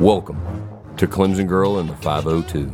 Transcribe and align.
Welcome 0.00 0.38
to 0.96 1.08
Clemson 1.08 1.48
Girl 1.48 1.80
in 1.80 1.88
the 1.88 1.96
502. 1.96 2.72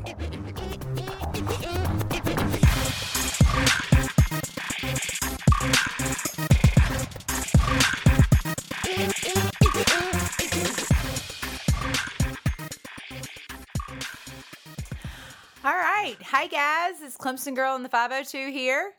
All 15.64 15.72
right. 15.72 16.16
Hi, 16.20 16.46
guys. 16.46 17.00
It's 17.00 17.16
Clemson 17.16 17.56
Girl 17.56 17.74
in 17.74 17.82
the 17.82 17.88
502 17.88 18.52
here. 18.52 18.92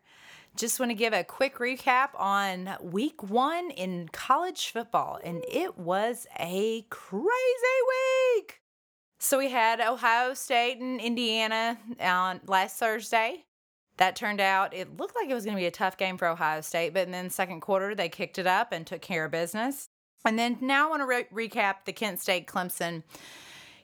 Just 0.56 0.80
want 0.80 0.90
to 0.90 0.96
give 0.96 1.12
a 1.12 1.26
quick 1.26 1.58
recap 1.58 2.10
on 2.16 2.78
week 2.82 3.22
one 3.22 3.72
in 3.72 4.08
college 4.14 4.70
football, 4.70 5.20
and 5.22 5.44
it 5.52 5.78
was 5.78 6.28
a 6.40 6.84
crazy 6.90 7.30
week. 8.38 8.62
So 9.20 9.38
we 9.38 9.50
had 9.50 9.82
Ohio 9.82 10.34
State 10.34 10.78
and 10.80 11.02
Indiana 11.02 11.78
on 12.00 12.40
last 12.48 12.78
Thursday. 12.78 13.44
That 13.98 14.16
turned 14.16 14.40
out, 14.40 14.74
it 14.74 14.96
looked 14.96 15.16
like 15.16 15.30
it 15.30 15.34
was 15.34 15.44
going 15.44 15.58
to 15.58 15.62
be 15.62 15.68
a 15.68 15.72
tough 15.72 15.98
game 15.98 16.18
for 16.18 16.28
Ohio 16.28 16.62
State, 16.62 16.94
but 16.94 17.12
then 17.12 17.30
second 17.30 17.60
quarter, 17.60 17.94
they 17.94 18.08
kicked 18.08 18.38
it 18.38 18.48
up 18.48 18.72
and 18.72 18.88
took 18.88 19.02
care 19.02 19.26
of 19.26 19.32
business. 19.32 19.90
And 20.24 20.40
then 20.40 20.58
now 20.62 20.88
I 20.88 20.90
want 20.90 21.02
to 21.02 21.06
re- 21.34 21.48
recap 21.50 21.86
the 21.86 21.94
Kent 21.94 22.22
State 22.22 22.48
Clemson 22.48 23.04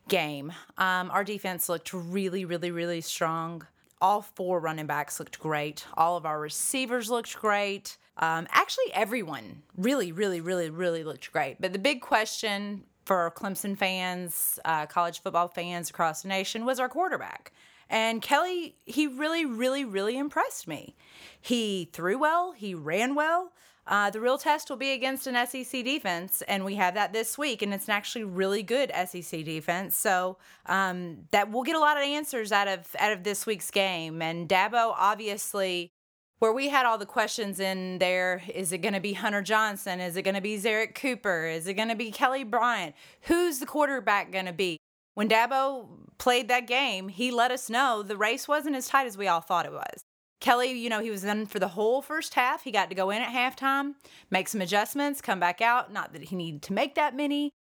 game. 0.08 0.54
Um, 0.78 1.12
our 1.12 1.26
defense 1.26 1.68
looked 1.68 1.94
really, 1.94 2.46
really, 2.46 2.72
really 2.72 3.02
strong. 3.02 3.68
All 4.02 4.22
four 4.22 4.60
running 4.60 4.88
backs 4.88 5.20
looked 5.20 5.40
great. 5.40 5.86
All 5.96 6.18
of 6.18 6.26
our 6.26 6.40
receivers 6.40 7.10
looked 7.10 7.38
great. 7.40 7.98
Um, 8.18 8.48
actually, 8.52 8.92
everyone 8.94 9.62
really, 9.78 10.12
really, 10.12 10.42
really, 10.42 10.70
really 10.70 11.04
looked 11.04 11.32
great. 11.32 11.58
But 11.60 11.74
the 11.74 11.80
big 11.80 12.02
question 12.02 12.84
for 13.06 13.32
Clemson 13.36 13.78
fans, 13.78 14.60
uh, 14.66 14.86
college 14.86 15.22
football 15.22 15.48
fans 15.48 15.90
across 15.90 16.24
the 16.24 16.30
nation 16.30 16.66
was 16.66 16.80
our 16.80 16.90
quarterback. 16.90 17.52
And 17.90 18.22
Kelly, 18.22 18.76
he 18.86 19.08
really, 19.08 19.46
really, 19.46 19.84
really 19.84 20.18
impressed 20.18 20.68
me. 20.68 20.96
He 21.40 21.90
threw 21.92 22.18
well, 22.18 22.54
he 22.54 22.74
ran 22.74 23.16
well. 23.16 23.52
Uh, 23.92 24.10
the 24.10 24.22
real 24.22 24.38
test 24.38 24.70
will 24.70 24.78
be 24.78 24.94
against 24.94 25.28
an 25.28 25.36
SEC 25.46 25.84
defense, 25.84 26.42
and 26.48 26.64
we 26.64 26.76
have 26.76 26.94
that 26.94 27.12
this 27.12 27.38
week, 27.38 27.62
and 27.62 27.74
it's 27.74 27.90
an 27.90 27.92
actually 27.92 28.24
really 28.24 28.64
good 28.64 28.90
SEC 29.06 29.44
defense. 29.44 29.98
So 29.98 30.38
um, 30.68 31.18
that 31.32 31.52
we'll 31.52 31.64
get 31.64 31.76
a 31.76 31.80
lot 31.80 31.98
of 31.98 32.04
answers 32.04 32.54
out 32.54 32.70
of 32.70 32.96
out 32.98 33.12
of 33.12 33.24
this 33.26 33.46
week's 33.46 33.70
game. 33.70 34.22
And 34.22 34.48
Dabo, 34.48 34.96
obviously, 34.98 35.92
where 36.40 36.54
we 36.54 36.70
had 36.70 36.86
all 36.86 36.98
the 36.98 37.06
questions 37.06 37.60
in 37.60 37.98
there, 38.00 38.42
is 38.56 38.72
it 38.72 38.78
going 38.78 38.94
to 38.94 39.02
be 39.02 39.12
Hunter 39.12 39.42
Johnson? 39.42 40.00
Is 40.00 40.16
it 40.16 40.22
going 40.22 40.36
to 40.36 40.42
be 40.42 40.58
Zerrick 40.58 40.96
Cooper? 40.96 41.46
Is 41.48 41.68
it 41.68 41.74
going 41.74 41.90
to 41.90 41.96
be 41.96 42.12
Kelly 42.12 42.46
Bryant? 42.46 42.96
Who's 43.24 43.60
the 43.60 43.66
quarterback 43.66 44.32
going 44.32 44.46
to 44.46 44.54
be? 44.54 44.78
When 45.16 45.28
Dabo 45.28 45.90
played 46.18 46.48
that 46.48 46.66
game, 46.66 47.10
he 47.10 47.30
let 47.30 47.52
us 47.52 47.70
know 47.70 48.04
the 48.04 48.16
race 48.16 48.48
wasn't 48.48 48.78
as 48.78 48.88
tight 48.88 49.06
as 49.06 49.18
we 49.18 49.28
all 49.28 49.42
thought 49.42 49.66
it 49.66 49.74
was. 49.74 50.02
Kelly, 50.42 50.72
you 50.72 50.90
know, 50.90 51.00
he 51.00 51.12
was 51.12 51.24
in 51.24 51.46
for 51.46 51.60
the 51.60 51.70
whole 51.70 52.02
first 52.02 52.34
half. 52.34 52.64
He 52.64 52.72
got 52.72 52.90
to 52.90 52.96
go 52.96 53.12
in 53.12 53.22
at 53.22 53.30
halftime, 53.30 53.94
make 54.30 54.48
some 54.48 54.60
adjustments, 54.60 55.22
come 55.22 55.40
back 55.40 55.62
out. 55.62 55.94
Not 55.94 56.14
that 56.14 56.24
he 56.24 56.36
needed 56.36 56.64
to 56.64 56.74
make 56.74 56.96
that 56.96 57.16
many. 57.16 57.52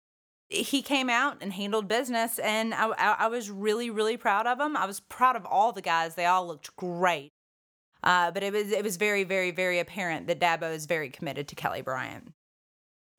He 0.49 0.81
came 0.81 1.09
out 1.09 1.37
and 1.39 1.53
handled 1.53 1.87
business, 1.87 2.37
and 2.39 2.73
I, 2.73 2.89
I, 2.89 3.15
I 3.19 3.27
was 3.27 3.49
really, 3.49 3.89
really 3.89 4.17
proud 4.17 4.47
of 4.47 4.59
him. 4.59 4.75
I 4.75 4.85
was 4.85 4.99
proud 4.99 5.37
of 5.37 5.45
all 5.45 5.71
the 5.71 5.81
guys. 5.81 6.15
They 6.15 6.25
all 6.25 6.45
looked 6.45 6.75
great. 6.75 7.29
Uh, 8.03 8.31
but 8.31 8.41
it 8.43 8.51
was 8.51 8.71
it 8.71 8.83
was 8.83 8.97
very, 8.97 9.23
very, 9.23 9.51
very 9.51 9.79
apparent 9.79 10.27
that 10.27 10.39
Dabo 10.39 10.73
is 10.73 10.87
very 10.87 11.09
committed 11.09 11.47
to 11.49 11.55
Kelly 11.55 11.81
Bryant. 11.81 12.33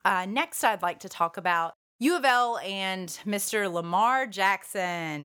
Uh, 0.05 0.27
next, 0.29 0.65
I'd 0.65 0.83
like 0.83 0.99
to 1.01 1.09
talk 1.09 1.37
about 1.37 1.75
U 2.01 2.17
of 2.17 2.25
L 2.25 2.59
and 2.59 3.09
Mr. 3.25 3.73
Lamar 3.73 4.27
Jackson. 4.27 5.23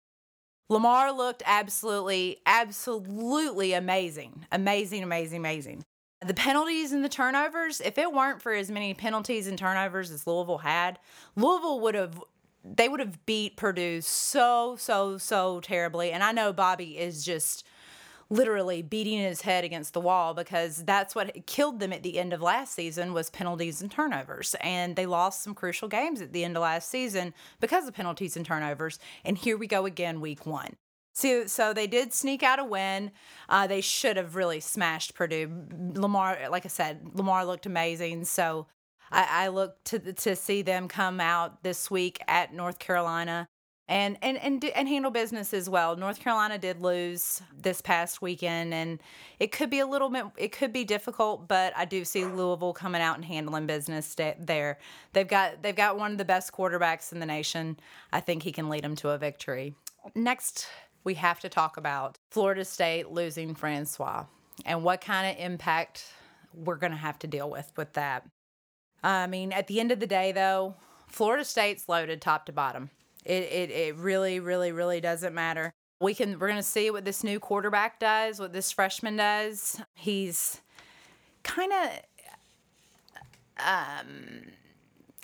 Lamar 0.70 1.12
looked 1.12 1.44
absolutely, 1.46 2.42
absolutely 2.46 3.74
amazing. 3.74 4.46
Amazing, 4.52 5.04
amazing, 5.04 5.38
amazing. 5.38 5.84
The 6.26 6.34
penalties 6.34 6.92
and 6.92 7.06
the 7.06 7.10
turnovers, 7.10 7.80
if 7.80 7.98
it 7.98 8.12
weren't 8.12 8.42
for 8.42 8.52
as 8.52 8.72
many 8.72 8.94
penalties 8.94 9.48
and 9.48 9.58
turnovers 9.58 10.12
as 10.12 10.26
Louisville 10.26 10.58
had, 10.58 11.00
Louisville 11.36 11.80
would 11.82 11.96
have 11.96 12.22
they 12.76 12.90
would 12.90 13.00
have 13.00 13.26
beat 13.26 13.56
Purdue 13.56 14.02
so, 14.02 14.76
so, 14.78 15.18
so 15.18 15.62
terribly. 15.62 16.12
And 16.12 16.24
I 16.24 16.32
know 16.34 16.52
Bobby 16.52 16.98
is 16.98 17.24
just 17.24 17.66
literally 18.30 18.82
beating 18.82 19.20
his 19.20 19.42
head 19.42 19.64
against 19.64 19.94
the 19.94 20.02
wall 20.02 20.34
because 20.34 20.84
that's 20.84 21.16
what 21.16 21.46
killed 21.46 21.80
them 21.80 21.94
at 21.94 22.04
the 22.04 22.20
end 22.20 22.34
of 22.34 22.42
last 22.42 22.74
season 22.74 23.14
was 23.14 23.30
penalties 23.30 23.82
and 23.82 23.92
turnovers 23.92 24.56
and 24.62 24.96
they 24.96 25.06
lost 25.06 25.44
some 25.44 25.54
crucial 25.54 25.88
games 25.88 26.22
at 26.22 26.34
the 26.34 26.44
end 26.44 26.58
of 26.58 26.62
last 26.62 26.90
season 26.90 27.34
because 27.60 27.88
of 27.88 27.94
penalties 27.94 28.36
and 28.36 28.46
turnovers 28.46 29.00
and 29.24 29.38
here 29.38 29.58
we 29.58 29.68
go 29.68 29.86
again 29.86 30.20
week 30.20 30.46
one 30.46 30.76
so, 31.14 31.48
so 31.48 31.74
they 31.74 31.88
did 31.88 32.14
sneak 32.14 32.44
out 32.44 32.60
a 32.60 32.64
win. 32.64 33.10
Uh, 33.50 33.66
they 33.66 33.82
should 33.82 34.18
have 34.18 34.36
really 34.36 34.60
smashed 34.60 35.16
Purdue. 35.16 35.66
Lamar, 35.96 36.38
like 36.52 36.64
I 36.64 36.68
said, 36.68 37.10
Lamar 37.16 37.44
looked 37.44 37.66
amazing. 37.66 38.26
So 38.26 38.68
I, 39.12 39.46
I 39.46 39.48
look 39.48 39.84
to 39.86 40.14
to 40.14 40.36
see 40.36 40.62
them 40.62 40.88
come 40.88 41.20
out 41.20 41.64
this 41.64 41.90
week 41.90 42.20
at 42.28 42.54
North 42.54 42.78
Carolina 42.78 43.48
and 43.90 44.18
and 44.22 44.38
and 44.38 44.64
and 44.64 44.88
handle 44.88 45.12
business 45.12 45.54
as 45.54 45.70
well. 45.70 45.96
North 45.96 46.20
Carolina 46.20 46.58
did 46.58 46.82
lose 46.82 47.42
this 47.58 47.82
past 47.82 48.22
weekend, 48.22 48.74
and 48.74 49.00
it 49.40 49.52
could 49.52 49.70
be 49.70 49.80
a 49.80 49.88
little 49.88 50.10
bit 50.10 50.26
it 50.38 50.52
could 50.52 50.74
be 50.74 50.84
difficult, 50.84 51.48
but 51.48 51.74
I 51.76 51.86
do 51.86 52.04
see 52.04 52.26
Louisville 52.26 52.74
coming 52.74 53.02
out 53.02 53.16
and 53.16 53.26
handling 53.26 53.66
business 53.66 54.16
there. 54.16 54.78
They've 55.14 55.28
got 55.28 55.64
they've 55.64 55.76
got 55.76 55.98
one 55.98 56.12
of 56.12 56.18
the 56.18 56.26
best 56.26 56.52
quarterbacks 56.52 57.14
in 57.14 57.20
the 57.20 57.26
nation. 57.26 57.80
I 58.12 58.20
think 58.20 58.44
he 58.44 58.52
can 58.52 58.70
lead 58.70 58.84
them 58.84 58.96
to 58.98 59.10
a 59.10 59.18
victory. 59.18 59.74
Next, 60.16 60.68
we 61.04 61.14
have 61.16 61.40
to 61.40 61.50
talk 61.50 61.78
about 61.78 62.18
Florida 62.32 62.66
State 62.66 63.10
losing 63.10 63.56
Francois 63.56 64.26
and 64.66 64.84
what 64.84 65.00
kind 65.00 65.32
of 65.32 65.44
impact 65.44 66.06
we're 66.54 66.76
going 66.76 66.92
to 66.92 66.98
have 66.98 67.20
to 67.20 67.28
deal 67.28 67.50
with 67.50 67.72
with 67.78 67.94
that. 67.94 68.26
I 69.04 69.28
mean, 69.28 69.54
at 69.54 69.68
the 69.68 69.80
end 69.80 69.92
of 69.92 70.00
the 70.00 70.08
day, 70.08 70.32
though, 70.34 70.76
Florida 71.08 71.46
State's 71.46 71.88
loaded 71.88 72.22
top 72.22 72.46
to 72.48 72.52
bottom. 72.52 72.90
It, 73.28 73.44
it, 73.44 73.72
it 73.72 73.96
really, 73.98 74.40
really, 74.40 74.72
really 74.72 75.02
doesn't 75.02 75.34
matter. 75.34 75.74
We 76.00 76.16
can 76.16 76.40
we're 76.40 76.48
gonna 76.48 76.64
see 76.64 76.90
what 76.92 77.04
this 77.04 77.26
new 77.26 77.40
quarterback 77.42 78.00
does, 78.00 78.40
what 78.40 78.54
this 78.54 78.72
freshman 78.72 79.18
does. 79.18 79.82
He's 79.96 80.62
kind 81.44 81.74
of 81.74 81.90
um 83.60 84.44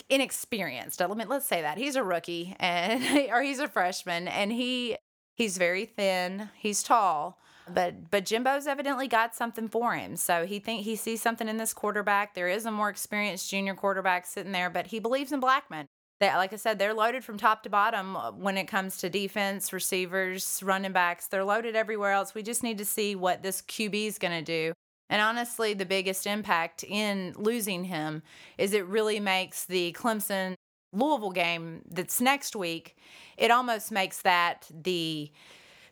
inexperienced. 0.09 0.99
Let 0.99 1.29
let's 1.29 1.45
say 1.45 1.61
that 1.61 1.77
he's 1.77 1.95
a 1.95 2.03
rookie 2.03 2.55
and 2.59 3.03
or 3.31 3.41
he's 3.41 3.59
a 3.59 3.69
freshman 3.69 4.27
and 4.27 4.51
he 4.51 4.97
he's 5.35 5.57
very 5.57 5.85
thin. 5.85 6.49
He's 6.57 6.83
tall, 6.83 7.39
but 7.73 8.11
but 8.11 8.25
Jimbo's 8.25 8.67
evidently 8.67 9.07
got 9.07 9.33
something 9.33 9.69
for 9.69 9.95
him. 9.95 10.17
So 10.17 10.45
he 10.45 10.59
think 10.59 10.83
he 10.83 10.97
sees 10.97 11.21
something 11.21 11.47
in 11.47 11.55
this 11.55 11.73
quarterback. 11.73 12.33
There 12.33 12.49
is 12.49 12.65
a 12.65 12.71
more 12.71 12.89
experienced 12.89 13.49
junior 13.49 13.75
quarterback 13.75 14.25
sitting 14.25 14.51
there, 14.51 14.69
but 14.69 14.87
he 14.87 14.99
believes 14.99 15.31
in 15.31 15.39
Blackman. 15.39 15.87
Like 16.27 16.53
I 16.53 16.57
said, 16.57 16.79
they're 16.79 16.93
loaded 16.93 17.23
from 17.23 17.37
top 17.37 17.63
to 17.63 17.69
bottom 17.69 18.15
uh, 18.15 18.31
when 18.31 18.57
it 18.57 18.65
comes 18.65 18.97
to 18.97 19.09
defense, 19.09 19.73
receivers, 19.73 20.61
running 20.63 20.91
backs. 20.91 21.27
They're 21.27 21.43
loaded 21.43 21.75
everywhere 21.75 22.11
else. 22.11 22.33
We 22.33 22.43
just 22.43 22.63
need 22.63 22.77
to 22.77 22.85
see 22.85 23.15
what 23.15 23.43
this 23.43 23.61
QB 23.61 24.07
is 24.07 24.19
going 24.19 24.33
to 24.33 24.43
do. 24.43 24.73
And 25.09 25.21
honestly, 25.21 25.73
the 25.73 25.85
biggest 25.85 26.25
impact 26.25 26.83
in 26.83 27.33
losing 27.37 27.83
him 27.83 28.23
is 28.57 28.73
it 28.73 28.85
really 28.87 29.19
makes 29.19 29.65
the 29.65 29.91
Clemson 29.93 30.55
Louisville 30.93 31.31
game 31.31 31.81
that's 31.89 32.21
next 32.21 32.55
week, 32.55 32.95
it 33.37 33.51
almost 33.51 33.91
makes 33.91 34.21
that 34.21 34.69
the 34.71 35.31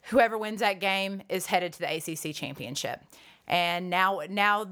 whoever 0.03 0.37
wins 0.37 0.59
that 0.61 0.79
game 0.79 1.21
is 1.29 1.47
headed 1.47 1.73
to 1.73 1.79
the 1.79 1.95
ACC 1.95 2.33
championship. 2.35 3.01
And 3.47 3.89
now 3.89 4.21
now 4.29 4.67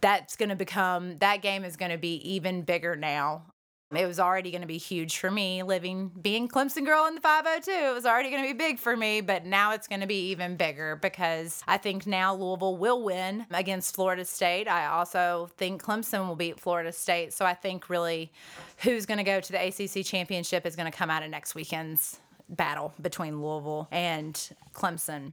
that's 0.00 0.36
going 0.36 0.50
to 0.50 0.56
become 0.56 1.18
that 1.18 1.42
game 1.42 1.64
is 1.64 1.76
going 1.76 1.90
to 1.90 1.98
be 1.98 2.16
even 2.34 2.62
bigger 2.62 2.94
now 2.94 3.51
it 4.00 4.06
was 4.06 4.18
already 4.18 4.50
going 4.50 4.62
to 4.62 4.66
be 4.66 4.78
huge 4.78 5.18
for 5.18 5.30
me 5.30 5.62
living, 5.62 6.10
being 6.20 6.48
Clemson 6.48 6.84
girl 6.84 7.06
in 7.06 7.14
the 7.14 7.20
502. 7.20 7.70
It 7.70 7.94
was 7.94 8.06
already 8.06 8.30
going 8.30 8.42
to 8.42 8.48
be 8.48 8.56
big 8.56 8.78
for 8.78 8.96
me, 8.96 9.20
but 9.20 9.44
now 9.44 9.72
it's 9.72 9.86
going 9.86 10.00
to 10.00 10.06
be 10.06 10.30
even 10.30 10.56
bigger 10.56 10.96
because 10.96 11.62
I 11.68 11.76
think 11.76 12.06
now 12.06 12.34
Louisville 12.34 12.76
will 12.76 13.02
win 13.02 13.46
against 13.50 13.94
Florida 13.94 14.24
State. 14.24 14.68
I 14.68 14.86
also 14.86 15.50
think 15.56 15.82
Clemson 15.82 16.26
will 16.26 16.36
beat 16.36 16.58
Florida 16.58 16.92
State. 16.92 17.32
So 17.32 17.44
I 17.44 17.54
think 17.54 17.90
really 17.90 18.32
who's 18.78 19.06
going 19.06 19.18
to 19.18 19.24
go 19.24 19.40
to 19.40 19.52
the 19.52 19.66
ACC 19.66 20.04
championship 20.04 20.66
is 20.66 20.76
going 20.76 20.90
to 20.90 20.96
come 20.96 21.10
out 21.10 21.22
of 21.22 21.30
next 21.30 21.54
weekend's 21.54 22.18
battle 22.48 22.92
between 23.00 23.42
Louisville 23.42 23.88
and 23.90 24.34
Clemson. 24.74 25.32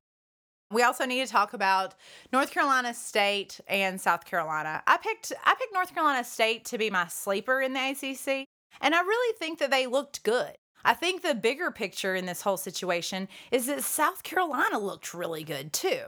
We 0.72 0.84
also 0.84 1.06
need 1.06 1.26
to 1.26 1.32
talk 1.32 1.54
about 1.54 1.96
North 2.32 2.52
Carolina 2.52 2.94
State 2.94 3.60
and 3.68 4.00
South 4.00 4.24
Carolina. 4.24 4.84
I 4.86 4.98
picked 4.98 5.34
I 5.44 5.56
picked 5.56 5.74
North 5.74 5.94
Carolina 5.96 6.24
State 6.24 6.66
to 6.66 6.78
be 6.78 6.92
my 6.92 7.08
sleeper 7.08 7.60
in 7.60 7.74
the 7.74 7.80
ACC, 7.80 8.48
and 8.82 8.96
I 8.96 9.02
really 9.02 9.38
think 9.38 9.60
that 9.60 9.72
they 9.72 9.88
looked 9.88 10.24
good. 10.24 10.54
I 10.86 10.94
think 10.94 11.22
the 11.22 11.36
bigger 11.36 11.72
picture 11.72 12.16
in 12.16 12.26
this 12.26 12.42
whole 12.42 12.58
situation 12.58 13.28
is 13.52 13.66
that 13.68 13.84
South 13.84 14.24
Carolina 14.24 14.80
looked 14.80 15.14
really 15.14 15.44
good 15.44 15.74
too. 15.74 16.04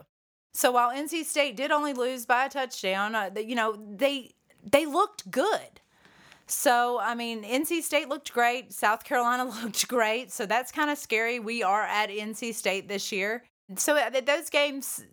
So 0.53 0.71
while 0.71 0.91
NC 0.91 1.25
State 1.25 1.55
did 1.55 1.71
only 1.71 1.93
lose 1.93 2.25
by 2.25 2.45
a 2.45 2.49
touchdown, 2.49 3.15
uh, 3.15 3.31
you 3.35 3.55
know, 3.55 3.77
they 3.89 4.31
they 4.63 4.85
looked 4.85 5.29
good. 5.31 5.81
So, 6.47 6.99
I 6.99 7.15
mean, 7.15 7.43
NC 7.43 7.81
State 7.81 8.09
looked 8.09 8.33
great. 8.33 8.73
South 8.73 9.05
Carolina 9.05 9.45
looked 9.63 9.87
great. 9.87 10.31
So 10.31 10.45
that's 10.45 10.71
kind 10.71 10.89
of 10.89 10.97
scary. 10.97 11.39
We 11.39 11.63
are 11.63 11.83
at 11.83 12.09
NC 12.09 12.53
State 12.53 12.87
this 12.87 13.11
year. 13.11 13.43
So 13.77 13.95
uh, 13.95 14.09
those 14.25 14.49
games, 14.49 15.05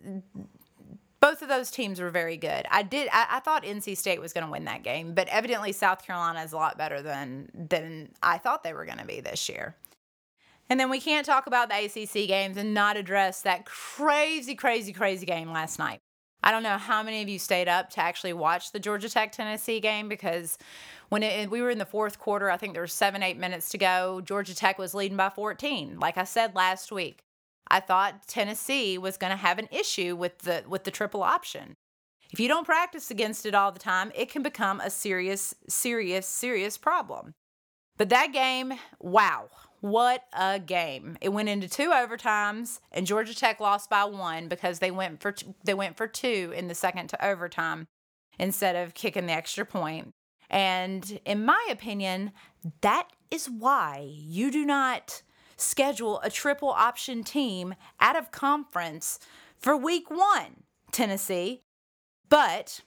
of 1.48 1.56
those 1.56 1.70
teams 1.70 2.00
were 2.00 2.10
very 2.10 2.36
good. 2.36 2.66
I 2.70 2.82
did. 2.82 3.08
I, 3.12 3.26
I 3.32 3.40
thought 3.40 3.64
NC 3.64 3.96
State 3.96 4.20
was 4.20 4.32
going 4.32 4.44
to 4.44 4.50
win 4.50 4.64
that 4.64 4.82
game, 4.82 5.14
but 5.14 5.28
evidently 5.28 5.72
South 5.72 6.06
Carolina 6.06 6.42
is 6.42 6.52
a 6.52 6.56
lot 6.56 6.78
better 6.78 7.02
than 7.02 7.48
than 7.54 8.10
I 8.22 8.38
thought 8.38 8.62
they 8.62 8.74
were 8.74 8.84
going 8.84 8.98
to 8.98 9.06
be 9.06 9.20
this 9.20 9.48
year. 9.48 9.74
And 10.70 10.78
then 10.78 10.90
we 10.90 11.00
can't 11.00 11.24
talk 11.24 11.46
about 11.46 11.70
the 11.70 11.84
ACC 11.84 12.28
games 12.28 12.58
and 12.58 12.74
not 12.74 12.98
address 12.98 13.40
that 13.42 13.64
crazy, 13.64 14.54
crazy, 14.54 14.92
crazy 14.92 15.24
game 15.24 15.50
last 15.50 15.78
night. 15.78 16.00
I 16.42 16.50
don't 16.50 16.62
know 16.62 16.76
how 16.76 17.02
many 17.02 17.22
of 17.22 17.28
you 17.28 17.38
stayed 17.38 17.68
up 17.68 17.90
to 17.90 18.00
actually 18.00 18.32
watch 18.32 18.70
the 18.70 18.78
Georgia 18.78 19.08
Tech 19.08 19.32
Tennessee 19.32 19.80
game 19.80 20.08
because 20.08 20.56
when 21.08 21.22
it, 21.22 21.50
we 21.50 21.62
were 21.62 21.70
in 21.70 21.78
the 21.78 21.86
fourth 21.86 22.18
quarter, 22.18 22.50
I 22.50 22.56
think 22.56 22.74
there 22.74 22.82
were 22.82 22.86
seven, 22.86 23.22
eight 23.22 23.38
minutes 23.38 23.70
to 23.70 23.78
go. 23.78 24.20
Georgia 24.20 24.54
Tech 24.54 24.78
was 24.78 24.94
leading 24.94 25.16
by 25.16 25.30
14. 25.30 25.98
Like 25.98 26.16
I 26.16 26.24
said 26.24 26.54
last 26.54 26.92
week, 26.92 27.24
I 27.70 27.80
thought 27.80 28.26
Tennessee 28.26 28.98
was 28.98 29.16
going 29.16 29.30
to 29.30 29.36
have 29.36 29.58
an 29.58 29.68
issue 29.70 30.16
with 30.16 30.38
the 30.38 30.64
with 30.68 30.84
the 30.84 30.90
triple 30.90 31.22
option. 31.22 31.76
If 32.32 32.40
you 32.40 32.48
don't 32.48 32.66
practice 32.66 33.10
against 33.10 33.46
it 33.46 33.54
all 33.54 33.72
the 33.72 33.78
time, 33.78 34.12
it 34.14 34.30
can 34.30 34.42
become 34.42 34.80
a 34.80 34.90
serious, 34.90 35.54
serious, 35.68 36.26
serious 36.26 36.76
problem. 36.76 37.34
But 37.96 38.10
that 38.10 38.32
game, 38.32 38.74
wow, 39.00 39.48
what 39.80 40.24
a 40.32 40.58
game! 40.58 41.16
It 41.20 41.30
went 41.30 41.48
into 41.48 41.68
two 41.68 41.90
overtimes, 41.90 42.80
and 42.92 43.06
Georgia 43.06 43.34
Tech 43.34 43.60
lost 43.60 43.90
by 43.90 44.04
one 44.04 44.48
because 44.48 44.78
they 44.78 44.90
went 44.90 45.20
for 45.20 45.34
they 45.64 45.74
went 45.74 45.96
for 45.96 46.06
two 46.06 46.52
in 46.56 46.68
the 46.68 46.74
second 46.74 47.08
to 47.08 47.26
overtime 47.26 47.86
instead 48.38 48.76
of 48.76 48.94
kicking 48.94 49.26
the 49.26 49.32
extra 49.32 49.64
point. 49.64 50.12
And 50.50 51.20
in 51.24 51.44
my 51.44 51.66
opinion, 51.70 52.32
that 52.80 53.08
is 53.30 53.50
why 53.50 54.08
you 54.10 54.50
do 54.50 54.64
not 54.64 55.22
schedule 55.58 56.20
a 56.22 56.30
triple 56.30 56.70
option 56.70 57.22
team 57.22 57.74
out 58.00 58.16
of 58.16 58.30
conference 58.30 59.18
for 59.58 59.76
week 59.76 60.10
one, 60.10 60.62
Tennessee. 60.92 61.62
But 62.28 62.82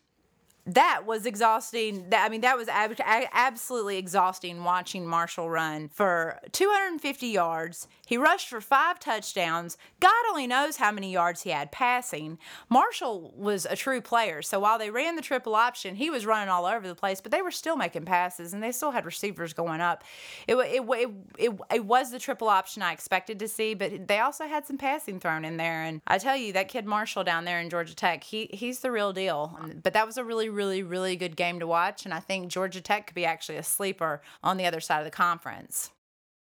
that 0.66 1.04
was 1.06 1.26
exhausting. 1.26 2.10
That 2.10 2.26
I 2.26 2.30
mean, 2.30 2.42
that 2.42 2.58
was 2.58 2.68
ab- 2.68 2.96
absolutely 3.34 3.98
exhausting 3.98 4.64
watching 4.64 5.08
Marshall 5.08 5.50
run 5.50 5.90
for 5.90 6.40
250 6.52 7.28
yards. 7.28 7.88
He 8.06 8.18
rushed 8.18 8.50
for 8.50 8.62
five 8.62 9.00
touchdowns. 9.00 9.78
God 10.00 10.12
only 10.30 10.46
knows 10.46 10.78
how 10.78 10.92
many 10.92 11.12
yards 11.12 11.44
he 11.44 11.50
had 11.50 11.72
passing. 11.72 12.38
Marshall 12.70 13.34
was 13.36 13.66
a 13.66 13.76
true 13.76 14.02
player, 14.02 14.42
so 14.42 14.60
while 14.60 14.78
they 14.78 14.90
ran 14.90 15.16
the 15.16 15.22
triple 15.22 15.56
option, 15.56 15.96
he 15.96 16.10
was 16.10 16.26
running 16.26 16.50
all 16.50 16.66
over 16.66 16.88
the 16.88 16.96
place, 16.96 17.22
but 17.22 17.32
they 17.32 17.42
were 17.42 17.52
still 17.52 17.76
making 17.76 18.06
passes 18.06 18.54
and 18.54 18.62
they 18.62 18.72
still 18.72 18.92
had 18.92 19.06
receivers 19.06 19.54
going 19.54 19.82
up. 19.82 20.04
It 20.48 20.56
it 20.56 20.84
it 20.88 21.10
it, 21.40 21.60
it 21.74 21.86
was 21.86 22.12
the 22.12 22.20
triple 22.20 22.50
option 22.50 22.84
I 22.84 22.94
expected 22.94 23.40
to 23.40 23.48
see, 23.48 23.74
but 23.74 24.08
they 24.08 24.20
also 24.20 24.46
had 24.46 24.68
some 24.68 24.78
passing 24.78 25.20
thrown 25.20 25.44
in 25.44 25.58
there. 25.58 25.82
And 25.84 26.02
I 26.06 26.20
tell 26.20 26.36
you, 26.36 26.54
that 26.54 26.68
kid 26.68 26.86
Marshall 26.86 27.24
down 27.24 27.46
there 27.46 27.60
in 27.60 27.70
Georgia 27.70 27.96
Tech, 27.96 28.24
he 28.24 28.50
he's 28.54 28.80
the 28.80 28.92
real 28.92 29.12
deal. 29.12 29.58
But 29.82 29.94
that 29.94 30.06
was 30.06 30.18
a 30.18 30.24
really 30.24 30.51
really, 30.52 30.84
really 30.84 31.16
good 31.16 31.36
game 31.36 31.60
to 31.60 31.68
watch. 31.68 32.06
And 32.06 32.14
I 32.14 32.20
think 32.20 32.50
Georgia 32.50 32.82
Tech 32.82 33.08
could 33.08 33.16
be 33.16 33.26
actually 33.26 33.58
a 33.58 33.64
sleeper 33.64 34.22
on 34.44 34.58
the 34.58 34.66
other 34.66 34.80
side 34.80 35.00
of 35.00 35.06
the 35.06 35.12
conference. 35.12 35.92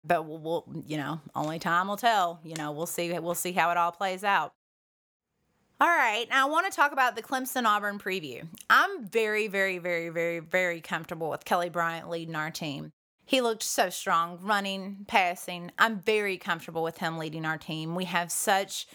But 0.03 0.23
we'll, 0.25 0.39
we'll 0.39 0.83
you 0.85 0.97
know, 0.97 1.21
only 1.35 1.59
time 1.59 1.87
will 1.87 1.97
tell. 1.97 2.39
You 2.43 2.55
know, 2.55 2.71
we'll 2.71 2.85
see. 2.85 3.17
We'll 3.19 3.35
see 3.35 3.51
how 3.51 3.71
it 3.71 3.77
all 3.77 3.91
plays 3.91 4.23
out. 4.23 4.53
All 5.79 5.87
right, 5.87 6.25
now 6.27 6.47
I 6.47 6.49
want 6.49 6.65
to 6.65 6.75
talk 6.75 6.91
about 6.91 7.15
the 7.15 7.21
Clemson 7.21 7.65
Auburn 7.65 7.99
preview. 7.99 8.47
I'm 8.67 9.05
very, 9.05 9.47
very, 9.47 9.77
very, 9.77 10.09
very, 10.09 10.39
very 10.39 10.81
comfortable 10.81 11.29
with 11.29 11.45
Kelly 11.45 11.69
Bryant 11.69 12.09
leading 12.09 12.35
our 12.35 12.49
team. 12.49 12.91
He 13.27 13.41
looked 13.41 13.61
so 13.61 13.91
strong, 13.91 14.39
running, 14.41 15.05
passing. 15.07 15.71
I'm 15.77 15.99
very 15.99 16.37
comfortable 16.37 16.81
with 16.81 16.97
him 16.97 17.19
leading 17.19 17.45
our 17.45 17.59
team. 17.59 17.93
We 17.93 18.05
have 18.05 18.31
such 18.31 18.87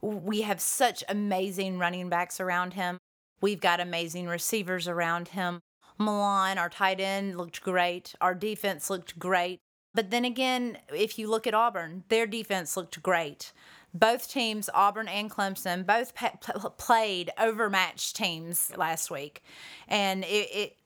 we 0.00 0.40
have 0.42 0.60
such 0.60 1.04
amazing 1.08 1.78
running 1.78 2.08
backs 2.08 2.40
around 2.40 2.74
him. 2.74 2.98
We've 3.42 3.60
got 3.60 3.80
amazing 3.80 4.28
receivers 4.28 4.88
around 4.88 5.28
him. 5.28 5.60
Milan, 5.98 6.56
our 6.56 6.70
tight 6.70 7.00
end, 7.00 7.36
looked 7.36 7.60
great. 7.62 8.14
Our 8.20 8.34
defense 8.34 8.88
looked 8.88 9.18
great. 9.18 9.58
But 9.94 10.10
then 10.10 10.24
again, 10.24 10.78
if 10.94 11.18
you 11.18 11.28
look 11.28 11.46
at 11.46 11.52
Auburn, 11.52 12.04
their 12.08 12.26
defense 12.26 12.76
looked 12.76 13.02
great. 13.02 13.52
Both 13.92 14.30
teams, 14.30 14.70
Auburn 14.72 15.08
and 15.08 15.30
Clemson, 15.30 15.84
both 15.84 16.14
pe- 16.14 16.30
played 16.78 17.30
overmatched 17.38 18.16
teams 18.16 18.72
last 18.76 19.10
week, 19.10 19.42
and 19.86 20.24
it, 20.24 20.48
it 20.54 20.76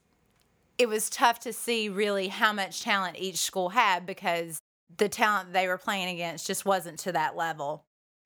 it 0.78 0.88
was 0.88 1.08
tough 1.08 1.38
to 1.40 1.52
see 1.52 1.88
really 1.88 2.28
how 2.28 2.52
much 2.52 2.82
talent 2.82 3.16
each 3.18 3.38
school 3.38 3.70
had 3.70 4.04
because 4.06 4.60
the 4.98 5.08
talent 5.08 5.52
they 5.52 5.68
were 5.68 5.78
playing 5.78 6.08
against 6.08 6.46
just 6.46 6.64
wasn't 6.64 6.98
to 7.00 7.12
that 7.12 7.36
level. 7.36 7.84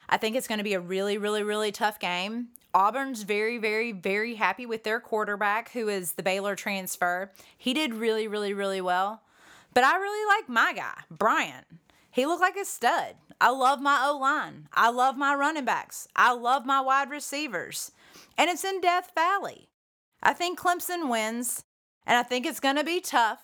I 0.09 0.17
think 0.17 0.35
it's 0.35 0.49
going 0.49 0.59
to 0.59 0.65
be 0.65 0.75
a 0.75 0.81
really, 0.81 1.19
really, 1.19 1.43
really 1.43 1.73
tough 1.73 2.01
game. 2.01 2.49
Auburn's 2.75 3.23
very, 3.23 3.59
very, 3.59 3.93
very 3.93 4.37
happy 4.37 4.67
with 4.67 4.85
their 4.85 5.01
quarterback, 5.01 5.73
who 5.73 5.89
is 5.89 6.13
the 6.13 6.23
Baylor 6.23 6.55
transfer. 6.55 7.33
He 7.57 7.75
did 7.75 7.95
really, 7.95 8.29
really, 8.29 8.55
really 8.55 8.81
well. 8.81 9.23
But 9.75 9.85
I 9.85 9.97
really 9.97 10.37
like 10.37 10.49
my 10.49 10.73
guy, 10.73 11.03
Bryant. 11.11 11.67
He 12.11 12.27
looked 12.27 12.41
like 12.41 12.57
a 12.57 12.65
stud. 12.65 13.15
I 13.41 13.51
love 13.51 13.81
my 13.81 14.05
O 14.05 14.19
line. 14.19 14.69
I 14.73 14.91
love 14.91 15.17
my 15.17 15.35
running 15.35 15.65
backs. 15.65 16.09
I 16.15 16.33
love 16.33 16.67
my 16.67 16.81
wide 16.81 17.11
receivers. 17.11 17.93
And 18.37 18.51
it's 18.51 18.65
in 18.65 18.81
Death 18.81 19.13
Valley. 19.15 19.69
I 20.23 20.33
think 20.33 20.59
Clemson 20.59 21.09
wins, 21.09 21.65
and 22.07 22.19
I 22.19 22.23
think 22.23 22.45
it's 22.45 22.61
going 22.61 22.77
to 22.77 22.85
be 22.85 23.01
tough. 23.01 23.41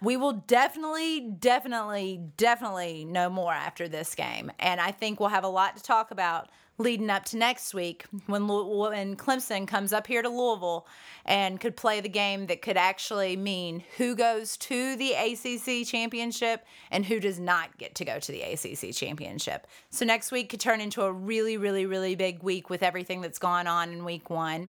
We 0.00 0.16
will 0.16 0.32
definitely, 0.32 1.20
definitely, 1.20 2.20
definitely 2.36 3.04
know 3.04 3.30
more 3.30 3.52
after 3.52 3.88
this 3.88 4.14
game. 4.14 4.52
And 4.58 4.80
I 4.80 4.90
think 4.92 5.18
we'll 5.18 5.30
have 5.30 5.44
a 5.44 5.48
lot 5.48 5.76
to 5.76 5.82
talk 5.82 6.10
about 6.10 6.50
leading 6.78 7.10
up 7.10 7.24
to 7.26 7.36
next 7.36 7.74
week 7.74 8.06
when 8.26 8.46
when 8.46 9.16
Clemson 9.16 9.66
comes 9.66 9.92
up 9.92 10.06
here 10.06 10.22
to 10.22 10.28
Louisville 10.28 10.86
and 11.24 11.60
could 11.60 11.76
play 11.76 12.00
the 12.00 12.08
game 12.08 12.46
that 12.46 12.62
could 12.62 12.76
actually 12.76 13.36
mean 13.36 13.82
who 13.96 14.14
goes 14.14 14.56
to 14.58 14.96
the 14.96 15.12
ACC 15.12 15.86
championship 15.86 16.64
and 16.90 17.04
who 17.04 17.18
does 17.18 17.40
not 17.40 17.76
get 17.78 17.94
to 17.96 18.04
go 18.04 18.20
to 18.20 18.32
the 18.32 18.42
ACC 18.42 18.94
championship. 18.94 19.66
So 19.90 20.04
next 20.04 20.30
week 20.30 20.48
could 20.50 20.60
turn 20.60 20.80
into 20.80 21.02
a 21.02 21.12
really 21.12 21.56
really 21.56 21.84
really 21.84 22.14
big 22.14 22.42
week 22.42 22.70
with 22.70 22.82
everything 22.82 23.20
that's 23.20 23.38
gone 23.38 23.66
on 23.66 23.90
in 23.90 24.04
week 24.04 24.30
1. 24.30 24.68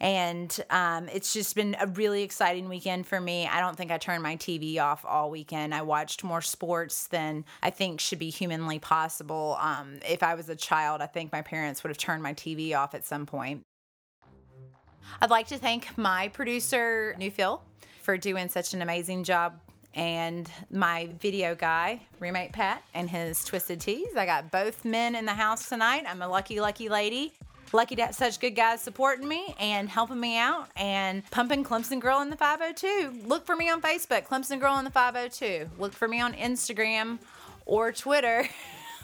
And 0.00 0.58
um, 0.70 1.08
it's 1.12 1.32
just 1.32 1.54
been 1.54 1.76
a 1.78 1.86
really 1.86 2.22
exciting 2.22 2.68
weekend 2.68 3.06
for 3.06 3.20
me. 3.20 3.46
I 3.46 3.60
don't 3.60 3.76
think 3.76 3.90
I 3.90 3.98
turned 3.98 4.22
my 4.22 4.36
TV 4.36 4.80
off 4.80 5.04
all 5.06 5.30
weekend. 5.30 5.74
I 5.74 5.82
watched 5.82 6.24
more 6.24 6.40
sports 6.40 7.08
than 7.08 7.44
I 7.62 7.68
think 7.68 8.00
should 8.00 8.18
be 8.18 8.30
humanly 8.30 8.78
possible. 8.78 9.58
Um, 9.60 9.98
if 10.08 10.22
I 10.22 10.34
was 10.34 10.48
a 10.48 10.56
child, 10.56 11.02
I 11.02 11.06
think 11.06 11.32
my 11.32 11.42
parents 11.42 11.82
would 11.82 11.90
have 11.90 11.98
turned 11.98 12.22
my 12.22 12.32
TV 12.32 12.74
off 12.74 12.94
at 12.94 13.04
some 13.04 13.26
point. 13.26 13.62
I'd 15.20 15.30
like 15.30 15.48
to 15.48 15.58
thank 15.58 15.98
my 15.98 16.28
producer, 16.28 17.14
New 17.18 17.30
Phil, 17.30 17.62
for 18.02 18.16
doing 18.16 18.48
such 18.48 18.72
an 18.72 18.80
amazing 18.80 19.24
job 19.24 19.60
and 19.94 20.50
my 20.70 21.08
video 21.20 21.54
guy, 21.54 22.00
roommate 22.20 22.52
Pat, 22.52 22.82
and 22.94 23.10
his 23.10 23.44
Twisted 23.44 23.80
Teas. 23.80 24.16
I 24.16 24.24
got 24.24 24.50
both 24.50 24.84
men 24.84 25.14
in 25.14 25.26
the 25.26 25.34
house 25.34 25.68
tonight. 25.68 26.04
I'm 26.06 26.22
a 26.22 26.28
lucky, 26.28 26.60
lucky 26.60 26.88
lady. 26.88 27.34
Lucky 27.72 27.94
to 27.96 28.06
have 28.06 28.14
such 28.14 28.40
good 28.40 28.56
guys 28.56 28.80
supporting 28.80 29.28
me 29.28 29.54
and 29.60 29.88
helping 29.88 30.18
me 30.18 30.36
out 30.36 30.68
and 30.76 31.28
pumping 31.30 31.62
Clemson 31.62 32.00
Girl 32.00 32.20
in 32.20 32.30
the 32.30 32.36
502. 32.36 33.26
Look 33.26 33.46
for 33.46 33.54
me 33.54 33.70
on 33.70 33.80
Facebook, 33.80 34.26
Clemson 34.26 34.58
Girl 34.58 34.76
in 34.78 34.84
the 34.84 34.90
502. 34.90 35.70
Look 35.78 35.92
for 35.92 36.08
me 36.08 36.20
on 36.20 36.32
Instagram 36.34 37.18
or 37.66 37.92
Twitter. 37.92 38.48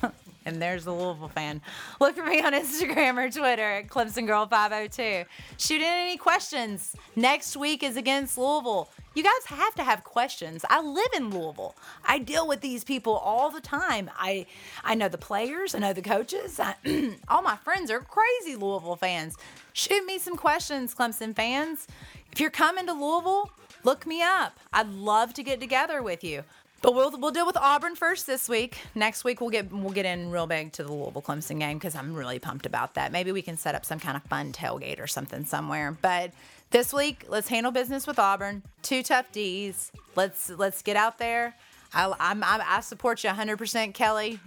and 0.47 0.61
there's 0.61 0.85
the 0.85 0.93
Louisville 0.93 1.29
fan. 1.29 1.61
Look 2.01 2.17
for 2.17 2.25
me 2.25 2.41
on 2.41 2.53
Instagram 2.55 3.19
or 3.19 3.31
Twitter 3.31 3.63
at 3.63 3.89
Clemson 3.89 4.27
Girl 4.27 4.47
502. 4.47 5.29
Shoot 5.59 5.77
in 5.77 5.83
any 5.83 6.17
questions. 6.17 6.97
Next 7.15 7.57
week 7.57 7.85
is 7.85 7.97
against 7.97 8.37
Louisville. 8.37 8.91
You 9.17 9.23
guys 9.23 9.47
have 9.47 9.75
to 9.77 9.83
have 9.83 10.05
questions. 10.05 10.63
I 10.69 10.83
live 10.83 11.09
in 11.17 11.31
Louisville. 11.31 11.75
I 12.05 12.19
deal 12.19 12.47
with 12.47 12.61
these 12.61 12.85
people 12.85 13.15
all 13.15 13.49
the 13.51 13.63
time. 13.63 14.11
I 14.15 14.45
I 14.85 14.95
know 14.95 15.09
the 15.09 15.17
players, 15.17 15.75
I 15.75 15.79
know 15.79 15.95
the 15.95 16.03
coaches. 16.03 16.61
I, 16.61 16.75
all 17.29 17.41
my 17.41 17.57
friends 17.57 17.91
are 17.91 18.01
crazy 18.01 18.57
Louisville 18.57 18.97
fans. 18.97 19.35
Shoot 19.73 20.05
me 20.05 20.19
some 20.19 20.37
questions, 20.37 20.95
Clemson 20.95 21.35
fans. 21.35 21.87
If 22.31 22.41
you're 22.41 22.51
coming 22.51 22.85
to 22.89 22.93
Louisville, 22.93 23.51
look 23.85 24.07
me 24.07 24.21
up. 24.21 24.61
I'd 24.71 24.91
love 24.91 25.33
to 25.35 25.43
get 25.43 25.61
together 25.61 26.03
with 26.03 26.23
you. 26.23 26.45
But 26.87 26.95
we'll 26.95 27.11
we'll 27.19 27.33
deal 27.33 27.47
with 27.47 27.57
Auburn 27.57 27.97
first 27.97 28.29
this 28.29 28.49
week. 28.49 28.79
Next 28.95 29.25
week 29.25 29.41
we'll 29.41 29.51
get 29.51 29.73
we'll 29.73 29.91
get 29.91 30.07
in 30.07 30.31
real 30.31 30.47
big 30.47 30.71
to 30.75 30.85
the 30.85 30.93
Louisville 30.93 31.21
Clemson 31.21 31.59
game 31.59 31.79
because 31.79 31.97
I'm 31.97 32.15
really 32.15 32.39
pumped 32.39 32.65
about 32.65 32.95
that. 32.95 33.11
Maybe 33.11 33.33
we 33.33 33.43
can 33.43 33.57
set 33.57 33.75
up 33.75 33.85
some 33.85 33.99
kind 33.99 34.17
of 34.17 34.23
fun 34.23 34.53
tailgate 34.53 35.01
or 35.01 35.09
something 35.09 35.45
somewhere. 35.45 35.99
But 36.01 36.31
this 36.71 36.95
week, 36.95 37.25
let's 37.29 37.49
handle 37.49 37.73
business 37.73 38.07
with 38.07 38.21
Auburn. 38.21 38.63
Two 38.83 39.03
tough 39.03 39.33
D's. 39.33 39.91
Let's 40.15 40.49
let's 40.49 40.81
get 40.83 40.95
out 40.95 41.19
there. 41.19 41.57
I, 41.93 42.05
I'm, 42.21 42.45
I'm, 42.45 42.63
I 42.65 42.79
support 42.83 43.25
you 43.25 43.31
100%, 43.31 43.93
Kelly. 43.93 44.39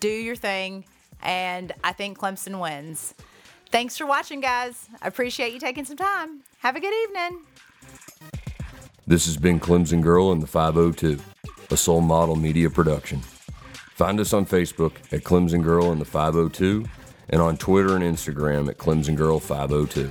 Do 0.00 0.08
your 0.08 0.34
thing, 0.34 0.86
and 1.22 1.72
I 1.84 1.92
think 1.92 2.18
Clemson 2.18 2.60
wins. 2.60 3.14
Thanks 3.70 3.96
for 3.96 4.06
watching, 4.06 4.40
guys. 4.40 4.88
I 5.00 5.06
appreciate 5.06 5.52
you 5.52 5.60
taking 5.60 5.84
some 5.84 5.96
time. 5.96 6.40
Have 6.58 6.74
a 6.74 6.80
good 6.80 6.94
evening. 7.04 7.44
This 9.08 9.26
has 9.26 9.36
been 9.36 9.60
Clemson 9.60 10.02
Girl 10.02 10.32
in 10.32 10.40
the 10.40 10.48
502, 10.48 11.22
a 11.70 11.76
Soul 11.76 12.00
Model 12.00 12.36
Media 12.36 12.70
production. 12.70 13.20
Find 13.96 14.20
us 14.20 14.32
on 14.32 14.46
Facebook 14.46 14.96
at 15.12 15.22
Clemson 15.22 15.62
Girl 15.62 15.92
in 15.92 15.98
the 15.98 16.04
502 16.04 16.84
and 17.30 17.40
on 17.40 17.56
Twitter 17.56 17.96
and 17.96 18.04
Instagram 18.04 18.68
at 18.68 18.78
Clemson 18.78 19.16
Girl 19.16 19.40
502. 19.40 20.10